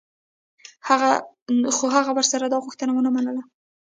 خو 1.75 1.85
هغه 1.95 2.11
ورسره 2.13 2.45
دا 2.47 2.57
غوښتنه 2.65 2.91
و 2.93 3.03
نه 3.05 3.11
منله. 3.15 3.43